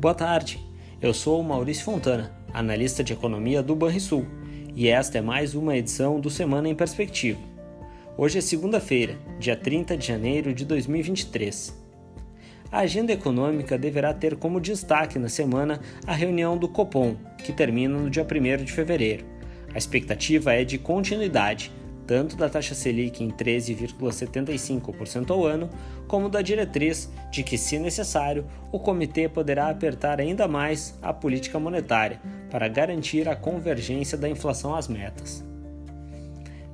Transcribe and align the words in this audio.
Boa 0.00 0.14
tarde, 0.14 0.58
eu 1.02 1.12
sou 1.12 1.42
Maurício 1.42 1.84
Fontana, 1.84 2.34
analista 2.54 3.04
de 3.04 3.12
economia 3.12 3.62
do 3.62 3.76
Banrisul, 3.76 4.24
e 4.74 4.88
esta 4.88 5.18
é 5.18 5.20
mais 5.20 5.54
uma 5.54 5.76
edição 5.76 6.18
do 6.18 6.30
Semana 6.30 6.70
em 6.70 6.74
Perspectiva. 6.74 7.38
Hoje 8.16 8.38
é 8.38 8.40
segunda-feira, 8.40 9.18
dia 9.38 9.54
30 9.54 9.98
de 9.98 10.06
janeiro 10.06 10.54
de 10.54 10.64
2023. 10.64 11.78
A 12.72 12.78
agenda 12.78 13.12
econômica 13.12 13.76
deverá 13.76 14.14
ter 14.14 14.36
como 14.36 14.58
destaque 14.58 15.18
na 15.18 15.28
semana 15.28 15.78
a 16.06 16.14
reunião 16.14 16.56
do 16.56 16.66
Copom, 16.66 17.14
que 17.36 17.52
termina 17.52 17.98
no 17.98 18.08
dia 18.08 18.24
1 18.24 18.64
de 18.64 18.72
fevereiro. 18.72 19.26
A 19.74 19.76
expectativa 19.76 20.54
é 20.54 20.64
de 20.64 20.78
continuidade 20.78 21.70
tanto 22.10 22.34
da 22.34 22.48
taxa 22.48 22.74
Selic 22.74 23.22
em 23.22 23.30
13,75% 23.30 25.30
ao 25.30 25.46
ano, 25.46 25.70
como 26.08 26.28
da 26.28 26.42
diretriz 26.42 27.08
de 27.30 27.44
que, 27.44 27.56
se 27.56 27.78
necessário, 27.78 28.44
o 28.72 28.80
comitê 28.80 29.28
poderá 29.28 29.70
apertar 29.70 30.20
ainda 30.20 30.48
mais 30.48 30.98
a 31.00 31.12
política 31.12 31.60
monetária 31.60 32.20
para 32.50 32.66
garantir 32.66 33.28
a 33.28 33.36
convergência 33.36 34.18
da 34.18 34.28
inflação 34.28 34.74
às 34.74 34.88
metas. 34.88 35.44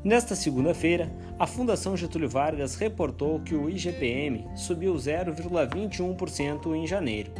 Nesta 0.02 0.34
segunda-feira, 0.34 1.12
a 1.38 1.46
Fundação 1.46 1.94
Getúlio 1.94 2.30
Vargas 2.30 2.76
reportou 2.76 3.38
que 3.40 3.54
o 3.54 3.68
IGPM 3.68 4.48
subiu 4.56 4.94
0,21% 4.94 6.74
em 6.74 6.86
janeiro, 6.86 7.30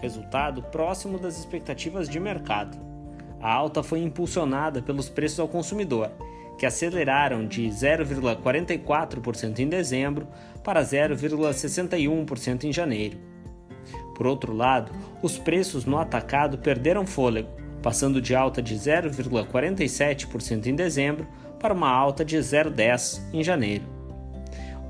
resultado 0.00 0.62
próximo 0.62 1.18
das 1.18 1.40
expectativas 1.40 2.08
de 2.08 2.20
mercado. 2.20 2.78
A 3.40 3.52
alta 3.52 3.82
foi 3.82 3.98
impulsionada 3.98 4.80
pelos 4.80 5.08
preços 5.08 5.40
ao 5.40 5.48
consumidor 5.48 6.12
que 6.58 6.66
aceleraram 6.66 7.46
de 7.46 7.66
0,44% 7.68 9.58
em 9.58 9.68
dezembro 9.68 10.28
para 10.62 10.82
0,61% 10.82 12.64
em 12.64 12.72
janeiro. 12.72 13.18
Por 14.14 14.26
outro 14.26 14.54
lado, 14.54 14.92
os 15.20 15.36
preços 15.38 15.84
no 15.84 15.98
atacado 15.98 16.58
perderam 16.58 17.04
fôlego, 17.06 17.48
passando 17.82 18.20
de 18.20 18.32
alta 18.34 18.60
de 18.62 18.76
0,47% 18.76 20.66
em 20.66 20.76
dezembro 20.76 21.26
para 21.58 21.74
uma 21.74 21.90
alta 21.90 22.24
de 22.24 22.36
0,10% 22.36 23.20
em 23.32 23.42
janeiro. 23.42 23.84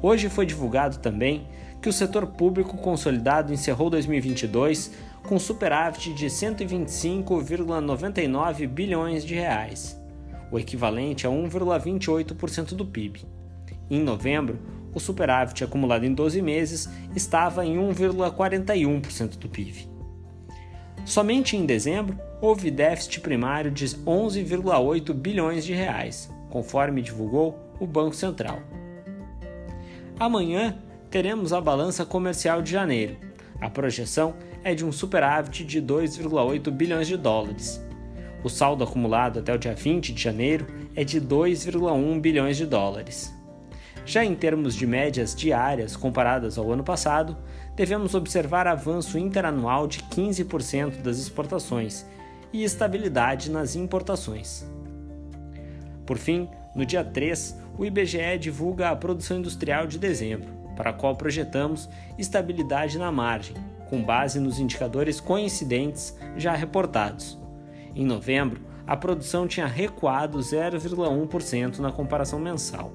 Hoje 0.02 0.28
foi 0.28 0.44
divulgado 0.44 0.98
também 0.98 1.48
que 1.80 1.88
o 1.88 1.92
setor 1.92 2.26
público 2.26 2.76
consolidado 2.76 3.52
encerrou 3.52 3.88
2022 3.88 4.92
com 5.22 5.38
superávit 5.38 6.12
de 6.12 6.26
125,99 6.26 8.66
bilhões 8.66 9.24
de 9.24 9.36
reais 9.36 10.01
o 10.52 10.58
equivalente 10.58 11.26
a 11.26 11.30
1,28% 11.30 12.74
do 12.74 12.84
PIB. 12.84 13.24
Em 13.90 14.00
novembro, 14.00 14.60
o 14.94 15.00
superávit 15.00 15.64
acumulado 15.64 16.04
em 16.04 16.12
12 16.12 16.42
meses 16.42 16.88
estava 17.16 17.64
em 17.64 17.78
1,41% 17.78 19.38
do 19.38 19.48
PIB. 19.48 19.88
Somente 21.04 21.56
em 21.56 21.64
dezembro 21.64 22.16
houve 22.40 22.70
déficit 22.70 23.20
primário 23.20 23.70
de 23.70 23.86
11,8 23.86 25.12
bilhões 25.14 25.64
de 25.64 25.72
reais, 25.72 26.30
conforme 26.50 27.02
divulgou 27.02 27.58
o 27.80 27.86
Banco 27.86 28.14
Central. 28.14 28.60
Amanhã 30.20 30.78
teremos 31.10 31.52
a 31.52 31.60
balança 31.60 32.04
comercial 32.04 32.62
de 32.62 32.70
janeiro. 32.70 33.16
A 33.60 33.70
projeção 33.70 34.34
é 34.62 34.74
de 34.74 34.84
um 34.84 34.92
superávit 34.92 35.64
de 35.64 35.80
2,8 35.82 36.70
bilhões 36.70 37.08
de 37.08 37.16
dólares, 37.16 37.82
o 38.42 38.48
saldo 38.48 38.82
acumulado 38.84 39.38
até 39.38 39.54
o 39.54 39.58
dia 39.58 39.74
20 39.74 40.12
de 40.12 40.22
janeiro 40.22 40.66
é 40.94 41.04
de 41.04 41.20
2,1 41.20 42.20
bilhões 42.20 42.56
de 42.56 42.66
dólares. 42.66 43.32
Já 44.04 44.24
em 44.24 44.34
termos 44.34 44.74
de 44.74 44.86
médias 44.86 45.34
diárias 45.34 45.94
comparadas 45.96 46.58
ao 46.58 46.72
ano 46.72 46.82
passado, 46.82 47.36
devemos 47.76 48.14
observar 48.14 48.66
avanço 48.66 49.16
interanual 49.16 49.86
de 49.86 50.00
15% 50.00 51.02
das 51.02 51.18
exportações 51.18 52.04
e 52.52 52.64
estabilidade 52.64 53.50
nas 53.50 53.76
importações. 53.76 54.66
Por 56.04 56.18
fim, 56.18 56.48
no 56.74 56.84
dia 56.84 57.04
3, 57.04 57.56
o 57.78 57.84
IBGE 57.84 58.38
divulga 58.40 58.90
a 58.90 58.96
produção 58.96 59.38
industrial 59.38 59.86
de 59.86 59.98
dezembro, 59.98 60.48
para 60.76 60.90
a 60.90 60.92
qual 60.92 61.14
projetamos 61.14 61.88
estabilidade 62.18 62.98
na 62.98 63.12
margem, 63.12 63.56
com 63.88 64.02
base 64.02 64.40
nos 64.40 64.58
indicadores 64.58 65.20
coincidentes 65.20 66.16
já 66.36 66.54
reportados. 66.54 67.41
Em 67.94 68.04
novembro, 68.04 68.60
a 68.86 68.96
produção 68.96 69.46
tinha 69.46 69.66
recuado 69.66 70.38
0,1% 70.38 71.78
na 71.78 71.92
comparação 71.92 72.38
mensal. 72.38 72.92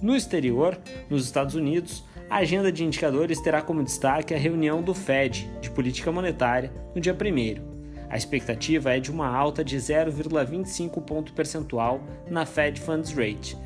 No 0.00 0.16
exterior, 0.16 0.78
nos 1.08 1.24
Estados 1.24 1.54
Unidos, 1.54 2.04
a 2.28 2.38
agenda 2.38 2.72
de 2.72 2.84
indicadores 2.84 3.40
terá 3.40 3.62
como 3.62 3.84
destaque 3.84 4.34
a 4.34 4.38
reunião 4.38 4.82
do 4.82 4.92
Fed 4.94 5.48
de 5.60 5.70
política 5.70 6.10
monetária 6.10 6.72
no 6.94 7.00
dia 7.00 7.14
1. 7.14 7.72
A 8.10 8.16
expectativa 8.16 8.94
é 8.94 9.00
de 9.00 9.10
uma 9.10 9.28
alta 9.28 9.64
de 9.64 9.76
0,25 9.76 11.00
ponto 11.02 11.32
percentual 11.32 12.00
na 12.28 12.44
Fed 12.44 12.80
Funds 12.80 13.12
Rate, 13.12 13.56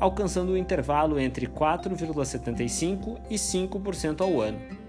alcançando 0.00 0.52
o 0.52 0.56
intervalo 0.56 1.18
entre 1.18 1.46
4,75% 1.46 3.18
e 3.30 3.36
5% 3.36 4.20
ao 4.20 4.40
ano. 4.40 4.81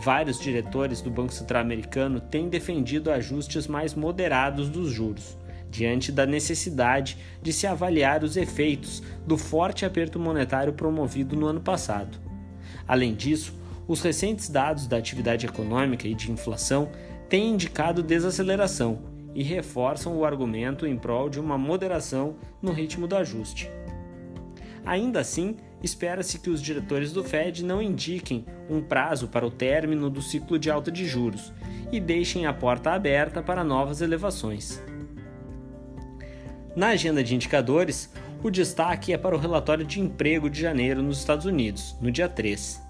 Vários 0.00 0.38
diretores 0.38 1.00
do 1.00 1.10
Banco 1.10 1.32
Central 1.32 1.60
americano 1.60 2.20
têm 2.20 2.48
defendido 2.48 3.10
ajustes 3.10 3.66
mais 3.66 3.94
moderados 3.94 4.68
dos 4.68 4.92
juros, 4.92 5.36
diante 5.68 6.12
da 6.12 6.24
necessidade 6.24 7.18
de 7.42 7.52
se 7.52 7.66
avaliar 7.66 8.22
os 8.22 8.36
efeitos 8.36 9.02
do 9.26 9.36
forte 9.36 9.84
aperto 9.84 10.18
monetário 10.18 10.72
promovido 10.72 11.34
no 11.34 11.46
ano 11.46 11.60
passado. 11.60 12.16
Além 12.86 13.12
disso, 13.12 13.52
os 13.88 14.00
recentes 14.00 14.48
dados 14.48 14.86
da 14.86 14.96
atividade 14.96 15.46
econômica 15.46 16.06
e 16.06 16.14
de 16.14 16.30
inflação 16.30 16.90
têm 17.28 17.50
indicado 17.50 18.00
desaceleração 18.00 19.00
e 19.34 19.42
reforçam 19.42 20.16
o 20.16 20.24
argumento 20.24 20.86
em 20.86 20.96
prol 20.96 21.28
de 21.28 21.40
uma 21.40 21.58
moderação 21.58 22.36
no 22.62 22.70
ritmo 22.70 23.08
do 23.08 23.16
ajuste. 23.16 23.68
Ainda 24.86 25.20
assim, 25.20 25.56
espera-se 25.82 26.38
que 26.38 26.50
os 26.50 26.60
diretores 26.60 27.12
do 27.12 27.22
Fed 27.22 27.64
não 27.64 27.80
indiquem 27.80 28.44
um 28.68 28.80
prazo 28.80 29.28
para 29.28 29.46
o 29.46 29.50
término 29.50 30.10
do 30.10 30.20
ciclo 30.20 30.58
de 30.58 30.70
alta 30.70 30.90
de 30.90 31.06
juros 31.06 31.52
e 31.92 32.00
deixem 32.00 32.46
a 32.46 32.52
porta 32.52 32.92
aberta 32.92 33.42
para 33.42 33.64
novas 33.64 34.00
elevações. 34.00 34.82
Na 36.74 36.88
agenda 36.88 37.24
de 37.24 37.34
indicadores, 37.34 38.12
o 38.42 38.50
destaque 38.50 39.12
é 39.12 39.18
para 39.18 39.34
o 39.34 39.38
relatório 39.38 39.84
de 39.84 40.00
emprego 40.00 40.48
de 40.48 40.60
janeiro 40.60 41.02
nos 41.02 41.18
Estados 41.18 41.44
Unidos, 41.44 41.96
no 42.00 42.10
dia 42.10 42.28
3. 42.28 42.80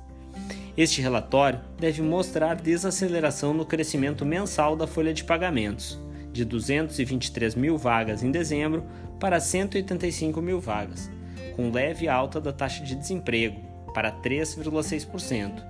Este 0.76 1.00
relatório 1.00 1.60
deve 1.78 2.03
mostrar 2.03 2.55
desaceleração 2.55 3.53
no 3.55 3.65
crescimento 3.65 4.25
mensal 4.25 4.76
da 4.76 4.87
folha 4.87 5.12
de 5.12 5.25
pagamentos, 5.25 5.99
de 6.32 6.44
223 6.44 7.55
mil 7.55 7.76
vagas 7.76 8.22
em 8.22 8.31
dezembro 8.31 8.84
para 9.19 9.41
185 9.41 10.41
mil 10.41 10.60
vagas, 10.60 11.10
com 11.58 11.72
leve 11.72 12.08
alta 12.08 12.41
da 12.41 12.52
taxa 12.52 12.84
de 12.84 12.94
desemprego 12.94 13.60
para 13.92 14.12
3,6% 14.12 15.60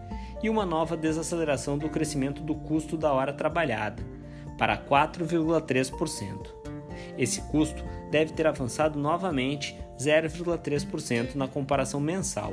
e 0.42 0.50
uma 0.50 0.66
nova 0.66 0.94
desaceleração 0.94 1.78
do 1.78 1.88
crescimento 1.88 2.42
do 2.42 2.54
custo 2.54 2.94
da 2.94 3.10
hora 3.10 3.32
trabalhada 3.32 4.02
para 4.58 4.76
4,3%. 4.76 6.46
Esse 7.16 7.40
custo 7.40 7.82
deve 8.10 8.34
ter 8.34 8.46
avançado 8.46 8.98
novamente 8.98 9.80
0,3% 9.98 11.34
na 11.36 11.48
comparação 11.48 12.00
mensal. 12.00 12.52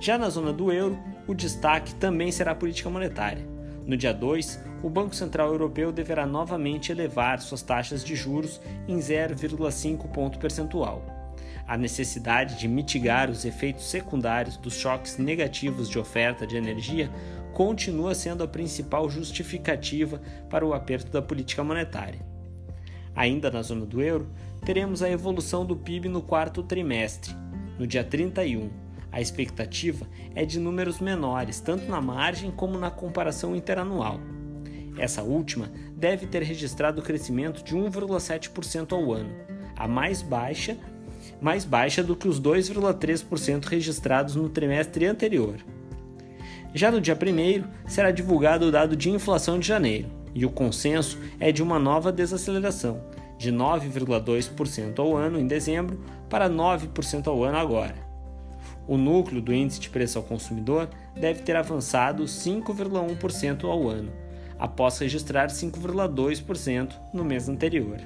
Já 0.00 0.16
na 0.16 0.30
zona 0.30 0.54
do 0.54 0.72
euro, 0.72 0.98
o 1.26 1.34
destaque 1.34 1.94
também 1.96 2.32
será 2.32 2.52
a 2.52 2.54
política 2.54 2.88
monetária. 2.88 3.46
No 3.84 3.94
dia 3.94 4.14
2, 4.14 4.58
o 4.82 4.88
Banco 4.88 5.14
Central 5.14 5.48
Europeu 5.48 5.92
deverá 5.92 6.26
novamente 6.26 6.90
elevar 6.90 7.40
suas 7.40 7.60
taxas 7.60 8.02
de 8.02 8.16
juros 8.16 8.58
em 8.88 8.96
0,5 8.96 10.10
ponto 10.10 10.38
percentual 10.38 11.17
a 11.68 11.76
necessidade 11.76 12.58
de 12.58 12.66
mitigar 12.66 13.30
os 13.30 13.44
efeitos 13.44 13.84
secundários 13.90 14.56
dos 14.56 14.72
choques 14.72 15.18
negativos 15.18 15.86
de 15.86 15.98
oferta 15.98 16.46
de 16.46 16.56
energia 16.56 17.10
continua 17.52 18.14
sendo 18.14 18.42
a 18.42 18.48
principal 18.48 19.10
justificativa 19.10 20.18
para 20.48 20.64
o 20.64 20.72
aperto 20.72 21.12
da 21.12 21.20
política 21.20 21.62
monetária. 21.62 22.20
Ainda 23.14 23.50
na 23.50 23.60
zona 23.60 23.84
do 23.84 24.00
euro, 24.00 24.30
teremos 24.64 25.02
a 25.02 25.10
evolução 25.10 25.66
do 25.66 25.76
PIB 25.76 26.08
no 26.08 26.22
quarto 26.22 26.62
trimestre, 26.62 27.34
no 27.78 27.86
dia 27.86 28.02
31. 28.02 28.70
A 29.12 29.20
expectativa 29.20 30.06
é 30.34 30.46
de 30.46 30.58
números 30.58 31.00
menores, 31.00 31.60
tanto 31.60 31.86
na 31.90 32.00
margem 32.00 32.50
como 32.50 32.78
na 32.78 32.90
comparação 32.90 33.54
interanual. 33.54 34.20
Essa 34.96 35.22
última 35.22 35.70
deve 35.94 36.26
ter 36.26 36.42
registrado 36.42 37.02
crescimento 37.02 37.62
de 37.62 37.76
1,7% 37.76 38.92
ao 38.92 39.12
ano, 39.12 39.30
a 39.76 39.86
mais 39.86 40.22
baixa 40.22 40.78
mais 41.40 41.64
baixa 41.64 42.02
do 42.02 42.16
que 42.16 42.28
os 42.28 42.40
2,3% 42.40 43.64
registrados 43.64 44.34
no 44.34 44.48
trimestre 44.48 45.06
anterior. 45.06 45.56
Já 46.74 46.90
no 46.90 47.00
dia 47.00 47.16
1 47.16 47.88
será 47.88 48.10
divulgado 48.10 48.66
o 48.66 48.72
dado 48.72 48.96
de 48.96 49.10
inflação 49.10 49.58
de 49.58 49.66
janeiro, 49.66 50.08
e 50.34 50.44
o 50.44 50.50
consenso 50.50 51.18
é 51.40 51.50
de 51.50 51.62
uma 51.62 51.78
nova 51.78 52.12
desaceleração, 52.12 53.00
de 53.38 53.52
9,2% 53.52 54.98
ao 54.98 55.16
ano 55.16 55.38
em 55.38 55.46
dezembro 55.46 56.00
para 56.28 56.50
9% 56.50 57.26
ao 57.28 57.42
ano 57.42 57.56
agora. 57.56 57.94
O 58.86 58.96
núcleo 58.96 59.40
do 59.40 59.52
índice 59.52 59.80
de 59.80 59.90
preço 59.90 60.18
ao 60.18 60.24
consumidor 60.24 60.88
deve 61.14 61.42
ter 61.42 61.56
avançado 61.56 62.24
5,1% 62.24 63.64
ao 63.64 63.88
ano, 63.88 64.10
após 64.58 64.98
registrar 64.98 65.48
5,2% 65.48 66.94
no 67.12 67.24
mês 67.24 67.48
anterior. 67.48 67.98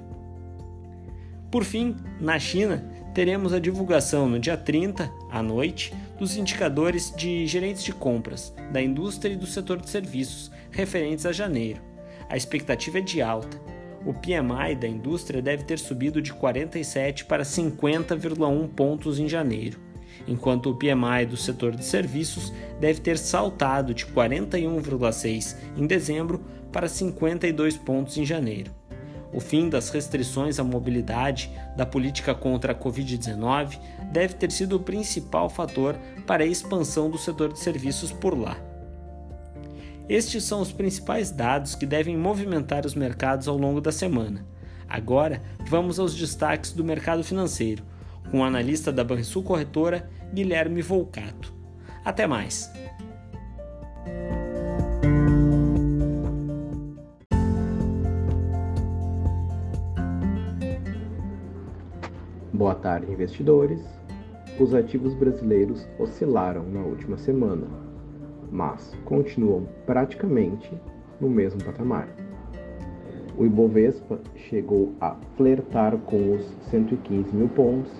Por 1.50 1.64
fim, 1.64 1.96
na 2.20 2.38
China, 2.38 2.84
teremos 3.14 3.52
a 3.52 3.58
divulgação 3.58 4.28
no 4.28 4.38
dia 4.38 4.56
30, 4.56 5.10
à 5.30 5.42
noite, 5.42 5.92
dos 6.18 6.36
indicadores 6.36 7.14
de 7.14 7.46
gerentes 7.46 7.84
de 7.84 7.92
compras 7.92 8.54
da 8.72 8.80
indústria 8.80 9.34
e 9.34 9.36
do 9.36 9.46
setor 9.46 9.80
de 9.80 9.90
serviços 9.90 10.50
referentes 10.70 11.26
a 11.26 11.32
janeiro. 11.32 11.80
A 12.28 12.36
expectativa 12.36 12.98
é 12.98 13.02
de 13.02 13.20
alta. 13.20 13.60
O 14.06 14.14
PMI 14.14 14.74
da 14.74 14.88
indústria 14.88 15.42
deve 15.42 15.64
ter 15.64 15.78
subido 15.78 16.20
de 16.20 16.32
47 16.32 17.24
para 17.26 17.44
50,1 17.44 18.68
pontos 18.68 19.20
em 19.20 19.28
janeiro, 19.28 19.78
enquanto 20.26 20.70
o 20.70 20.74
PMI 20.74 21.26
do 21.28 21.36
setor 21.36 21.76
de 21.76 21.84
serviços 21.84 22.52
deve 22.80 23.00
ter 23.00 23.18
saltado 23.18 23.94
de 23.94 24.06
41,6 24.06 25.56
em 25.76 25.86
dezembro 25.86 26.42
para 26.72 26.88
52 26.88 27.76
pontos 27.76 28.16
em 28.16 28.24
janeiro. 28.24 28.81
O 29.32 29.40
fim 29.40 29.68
das 29.68 29.88
restrições 29.88 30.58
à 30.58 30.64
mobilidade 30.64 31.50
da 31.76 31.86
política 31.86 32.34
contra 32.34 32.72
a 32.72 32.74
Covid-19 32.74 33.78
deve 34.12 34.34
ter 34.34 34.52
sido 34.52 34.76
o 34.76 34.80
principal 34.80 35.48
fator 35.48 35.96
para 36.26 36.44
a 36.44 36.46
expansão 36.46 37.10
do 37.10 37.16
setor 37.16 37.52
de 37.52 37.58
serviços 37.58 38.12
por 38.12 38.38
lá. 38.38 38.56
Estes 40.08 40.44
são 40.44 40.60
os 40.60 40.72
principais 40.72 41.30
dados 41.30 41.74
que 41.74 41.86
devem 41.86 42.16
movimentar 42.16 42.84
os 42.84 42.94
mercados 42.94 43.48
ao 43.48 43.56
longo 43.56 43.80
da 43.80 43.90
semana. 43.90 44.44
Agora, 44.86 45.42
vamos 45.66 45.98
aos 45.98 46.14
destaques 46.14 46.72
do 46.72 46.84
mercado 46.84 47.24
financeiro, 47.24 47.82
com 48.30 48.40
o 48.40 48.44
analista 48.44 48.92
da 48.92 49.02
Banrisul 49.02 49.42
Corretora, 49.42 50.10
Guilherme 50.34 50.82
Volcato. 50.82 51.54
Até 52.04 52.26
mais! 52.26 52.70
Boa 62.54 62.74
tarde, 62.74 63.10
investidores. 63.10 63.82
Os 64.60 64.74
ativos 64.74 65.14
brasileiros 65.14 65.88
oscilaram 65.98 66.62
na 66.68 66.80
última 66.80 67.16
semana, 67.16 67.66
mas 68.50 68.94
continuam 69.06 69.66
praticamente 69.86 70.70
no 71.18 71.30
mesmo 71.30 71.64
patamar. 71.64 72.08
O 73.38 73.46
Ibovespa 73.46 74.20
chegou 74.36 74.92
a 75.00 75.16
flertar 75.34 75.96
com 75.96 76.34
os 76.34 76.44
115 76.70 77.34
mil 77.34 77.48
pontos, 77.48 77.90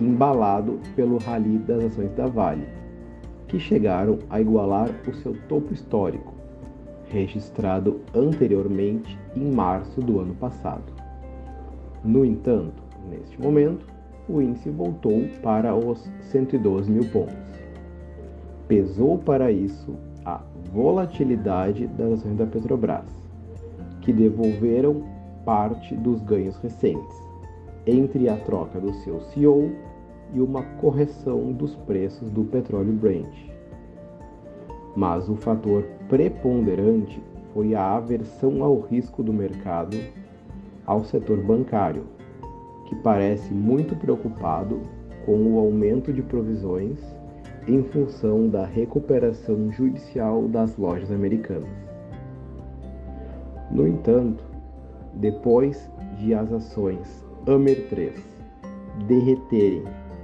embalado 0.00 0.80
pelo 0.94 1.18
rally 1.18 1.58
das 1.58 1.84
ações 1.84 2.12
da 2.12 2.26
Vale, 2.26 2.66
que 3.46 3.60
chegaram 3.60 4.20
a 4.30 4.40
igualar 4.40 4.88
o 5.06 5.12
seu 5.16 5.34
topo 5.48 5.74
histórico, 5.74 6.32
registrado 7.10 8.00
anteriormente 8.14 9.18
em 9.36 9.52
março 9.52 10.00
do 10.00 10.18
ano 10.18 10.34
passado. 10.34 10.94
No 12.02 12.24
entanto, 12.24 12.85
Neste 13.08 13.40
momento, 13.40 13.86
o 14.28 14.40
índice 14.40 14.70
voltou 14.70 15.28
para 15.42 15.74
os 15.74 16.10
112 16.30 16.90
mil 16.90 17.08
pontos. 17.10 17.36
Pesou 18.66 19.18
para 19.18 19.50
isso 19.52 19.94
a 20.24 20.42
volatilidade 20.72 21.86
das 21.86 22.14
ações 22.14 22.36
da 22.36 22.46
Petrobras, 22.46 23.06
que 24.00 24.12
devolveram 24.12 25.04
parte 25.44 25.94
dos 25.94 26.20
ganhos 26.22 26.56
recentes, 26.58 27.16
entre 27.86 28.28
a 28.28 28.36
troca 28.36 28.80
do 28.80 28.92
seu 28.94 29.20
CEO 29.20 29.70
e 30.34 30.40
uma 30.40 30.62
correção 30.80 31.52
dos 31.52 31.76
preços 31.76 32.30
do 32.30 32.42
petróleo 32.44 32.92
Brent. 32.92 33.32
Mas 34.96 35.28
o 35.28 35.36
fator 35.36 35.84
preponderante 36.08 37.22
foi 37.54 37.74
a 37.74 37.94
aversão 37.94 38.64
ao 38.64 38.80
risco 38.80 39.22
do 39.22 39.32
mercado 39.32 39.96
ao 40.84 41.04
setor 41.04 41.38
bancário, 41.38 42.04
que 42.86 42.94
parece 42.96 43.52
muito 43.52 43.94
preocupado 43.96 44.80
com 45.24 45.54
o 45.54 45.58
aumento 45.58 46.12
de 46.12 46.22
provisões 46.22 46.98
em 47.66 47.82
função 47.82 48.48
da 48.48 48.64
recuperação 48.64 49.70
judicial 49.72 50.46
das 50.48 50.76
lojas 50.76 51.10
americanas. 51.10 51.68
No 53.70 53.86
entanto, 53.86 54.44
depois 55.14 55.90
de 56.18 56.32
as 56.32 56.52
ações 56.52 57.24
Amer 57.46 57.88
3 57.88 58.14
derreterem 59.08 59.82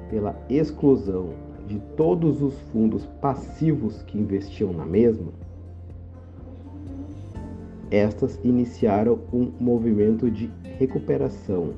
pela 0.09 0.37
exclusão 0.49 1.31
de 1.67 1.79
todos 1.97 2.43
os 2.43 2.59
fundos 2.73 3.05
passivos 3.21 4.03
que 4.03 4.19
investiam 4.19 4.73
na 4.73 4.87
mesma, 4.87 5.33
estas 7.91 8.39
iniciaram 8.43 9.19
um 9.33 9.53
movimento 9.61 10.31
de 10.31 10.51
recuperação 10.79 11.75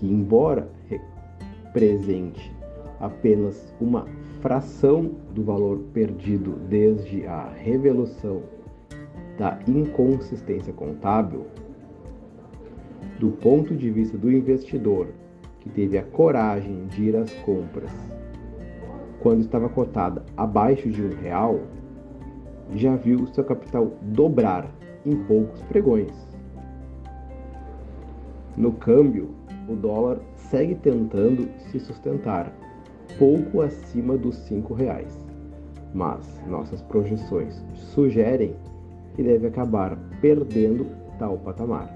que, 0.00 0.06
embora 0.06 0.66
represente 0.88 2.50
apenas 2.98 3.74
uma 3.78 4.06
fração 4.40 5.12
do 5.34 5.44
valor 5.44 5.78
perdido 5.92 6.52
desde 6.68 7.26
a 7.26 7.50
revolução 7.50 8.42
da 9.38 9.58
inconsistência 9.68 10.72
contábil, 10.72 11.46
do 13.18 13.30
ponto 13.32 13.76
de 13.76 13.90
vista 13.90 14.16
do 14.16 14.32
investidor 14.32 15.08
que 15.60 15.68
teve 15.68 15.98
a 15.98 16.02
coragem 16.02 16.86
de 16.86 17.04
ir 17.04 17.16
às 17.16 17.32
compras 17.40 17.92
quando 19.20 19.40
estava 19.40 19.68
cotada 19.68 20.24
abaixo 20.34 20.88
de 20.88 21.02
um 21.02 21.10
real, 21.10 21.60
já 22.74 22.96
viu 22.96 23.26
seu 23.26 23.44
capital 23.44 23.92
dobrar 24.00 24.66
em 25.04 25.14
poucos 25.24 25.60
pregões. 25.64 26.10
No 28.56 28.72
câmbio, 28.72 29.39
o 29.70 29.76
dólar 29.76 30.18
segue 30.34 30.74
tentando 30.74 31.48
se 31.70 31.78
sustentar, 31.78 32.52
pouco 33.18 33.60
acima 33.60 34.16
dos 34.16 34.36
cinco 34.36 34.74
reais. 34.74 35.16
Mas 35.94 36.40
nossas 36.46 36.82
projeções 36.82 37.62
sugerem 37.74 38.54
que 39.14 39.22
deve 39.22 39.46
acabar 39.46 39.96
perdendo 40.20 40.86
tal 41.18 41.38
patamar. 41.38 41.88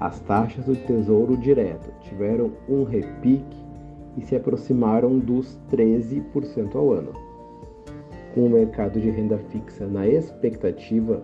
As 0.00 0.20
taxas 0.20 0.64
do 0.64 0.76
Tesouro 0.76 1.36
Direto 1.36 1.90
tiveram 2.02 2.52
um 2.68 2.84
repique 2.84 3.56
e 4.16 4.22
se 4.22 4.36
aproximaram 4.36 5.18
dos 5.18 5.58
13% 5.72 6.74
ao 6.76 6.92
ano. 6.92 7.12
Com 8.34 8.46
o 8.46 8.50
mercado 8.50 9.00
de 9.00 9.10
renda 9.10 9.38
fixa 9.50 9.86
na 9.86 10.06
expectativa 10.06 11.22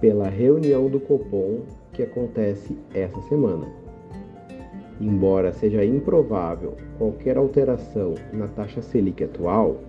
pela 0.00 0.28
reunião 0.28 0.88
do 0.88 1.00
Copom 1.00 1.60
que 1.92 2.02
acontece 2.02 2.76
essa 2.94 3.20
semana. 3.22 3.83
Embora 5.00 5.52
seja 5.52 5.84
improvável 5.84 6.74
qualquer 6.98 7.36
alteração 7.36 8.14
na 8.32 8.46
taxa 8.46 8.80
Selic 8.80 9.24
atual, 9.24 9.80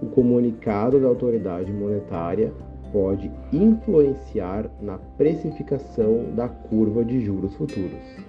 o 0.00 0.06
comunicado 0.06 0.98
da 0.98 1.08
autoridade 1.08 1.70
monetária 1.72 2.52
pode 2.90 3.30
influenciar 3.52 4.70
na 4.80 4.98
precificação 4.98 6.32
da 6.34 6.48
curva 6.48 7.04
de 7.04 7.20
juros 7.20 7.54
futuros. 7.54 8.24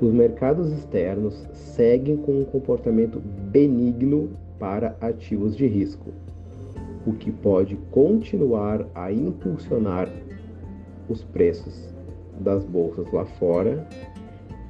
Os 0.00 0.12
mercados 0.12 0.72
externos 0.72 1.46
seguem 1.52 2.16
com 2.16 2.40
um 2.40 2.44
comportamento 2.44 3.20
benigno 3.20 4.30
para 4.58 4.96
ativos 5.00 5.56
de 5.56 5.66
risco, 5.66 6.10
o 7.06 7.12
que 7.12 7.30
pode 7.30 7.76
continuar 7.90 8.86
a 8.94 9.12
impulsionar 9.12 10.10
os 11.08 11.22
preços 11.24 11.94
das 12.40 12.64
bolsas 12.64 13.10
lá 13.12 13.24
fora 13.24 13.86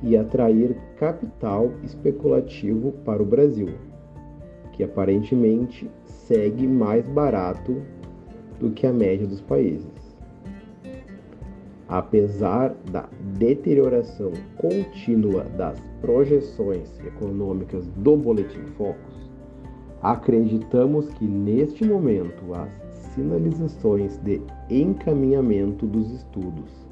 e 0.03 0.17
atrair 0.17 0.77
capital 0.97 1.73
especulativo 1.83 2.93
para 3.05 3.23
o 3.23 3.27
Brasil, 3.27 3.69
que 4.73 4.83
aparentemente 4.83 5.91
segue 6.05 6.67
mais 6.67 7.07
barato 7.07 7.83
do 8.59 8.71
que 8.71 8.87
a 8.87 8.93
média 8.93 9.27
dos 9.27 9.41
países. 9.41 9.89
Apesar 11.89 12.75
da 12.93 13.09
deterioração 13.37 14.33
contínua 14.57 15.45
das 15.57 15.81
projeções 16.00 16.99
econômicas 17.05 17.87
do 17.97 18.17
Boletim 18.17 18.65
Focus, 18.77 19.31
acreditamos 20.00 21.09
que 21.15 21.25
neste 21.25 21.85
momento 21.85 22.55
as 22.55 22.73
sinalizações 23.12 24.17
de 24.19 24.41
encaminhamento 24.71 25.85
dos 25.85 26.12
estudos 26.12 26.89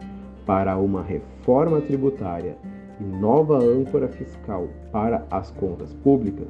para 0.49 0.79
uma 0.79 1.03
reforma 1.03 1.79
tributária 1.79 2.57
e 2.99 3.05
nova 3.05 3.59
âncora 3.59 4.09
fiscal 4.09 4.67
para 4.91 5.27
as 5.31 5.51
contas 5.51 5.93
públicas 6.03 6.49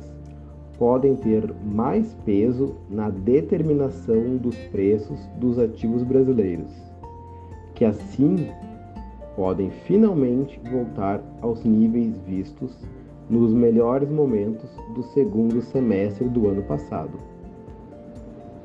podem 0.78 1.16
ter 1.16 1.52
mais 1.64 2.14
peso 2.24 2.76
na 2.88 3.10
determinação 3.10 4.36
dos 4.36 4.56
preços 4.70 5.18
dos 5.40 5.58
ativos 5.58 6.04
brasileiros, 6.04 6.70
que 7.74 7.84
assim 7.84 8.48
podem 9.34 9.68
finalmente 9.68 10.60
voltar 10.70 11.20
aos 11.42 11.64
níveis 11.64 12.16
vistos 12.20 12.78
nos 13.28 13.52
melhores 13.52 14.08
momentos 14.08 14.70
do 14.94 15.02
segundo 15.02 15.60
semestre 15.60 16.28
do 16.28 16.46
ano 16.46 16.62
passado, 16.62 17.18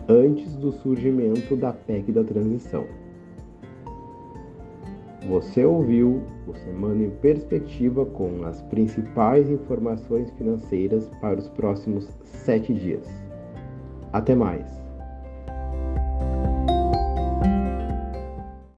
antes 0.08 0.56
do 0.58 0.72
surgimento 0.72 1.56
da 1.56 1.74
PEC 1.74 2.12
da 2.12 2.24
transição. 2.24 2.86
Você 5.28 5.64
ouviu 5.64 6.22
o 6.46 6.54
Semana 6.54 7.04
em 7.04 7.10
Perspectiva 7.10 8.06
com 8.06 8.44
as 8.46 8.62
principais 8.64 9.50
informações 9.50 10.30
financeiras 10.32 11.10
para 11.22 11.40
os 11.40 11.48
próximos 11.48 12.10
sete 12.26 12.74
dias. 12.74 13.08
Até 14.12 14.36
mais! 14.36 14.83